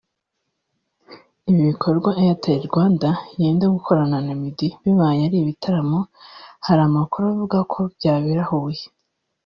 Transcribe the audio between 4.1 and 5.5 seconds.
na Meddy bibaye ari